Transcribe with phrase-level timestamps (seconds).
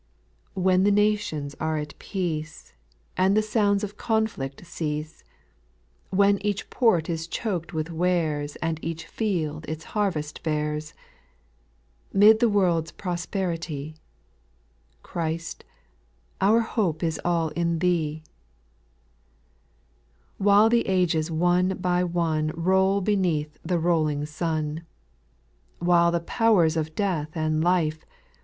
[0.55, 2.73] When the nations are at peace,
[3.17, 5.23] And the sounds of conflict cease;
[6.09, 10.95] When each port is choked with warea And each field its harvest bears;
[12.11, 13.93] Mid the world's prosperity,
[15.03, 15.65] Christ,
[16.41, 18.29] our hope is all in Thee I
[20.39, 20.43] 3.
[20.45, 24.81] While the ages one by one Roll beneath the rolling sun;—
[25.77, 28.03] While the powers of death and life.